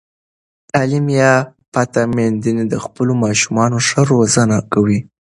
تعلیم 0.71 1.05
یافته 1.19 2.01
میندې 2.15 2.51
د 2.71 2.75
خپلو 2.83 3.13
ماشومانو 3.23 3.77
ښه 3.87 4.01
روزنه 4.11 4.57
کوي. 4.73 4.99